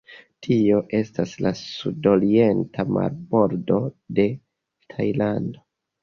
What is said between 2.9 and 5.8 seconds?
marbordo de Tajlando.